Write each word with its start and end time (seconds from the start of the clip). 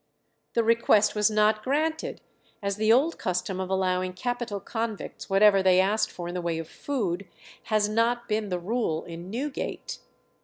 The 0.55 0.63
request 0.63 1.13
was 1.13 1.29
not 1.29 1.61
granted, 1.61 2.21
as 2.63 2.77
the 2.77 2.91
old 2.91 3.19
custom 3.19 3.59
of 3.59 3.69
allowing 3.69 4.13
capital 4.13 4.59
convicts 4.59 5.29
whatever 5.29 5.61
they 5.61 5.79
asked 5.79 6.09
for 6.09 6.27
in 6.27 6.33
the 6.33 6.41
way 6.41 6.57
of 6.57 6.67
food 6.67 7.27
has 7.65 7.87
not 7.87 8.27
been 8.27 8.49
the 8.49 8.57
rule 8.57 9.03
in 9.03 9.29
Newgate. 9.29 9.99